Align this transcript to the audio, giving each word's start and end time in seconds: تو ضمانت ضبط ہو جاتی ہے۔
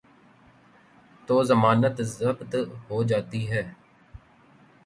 تو 1.27 1.43
ضمانت 1.43 2.01
ضبط 2.01 2.55
ہو 2.89 3.03
جاتی 3.03 3.41
ہے۔ 3.51 3.63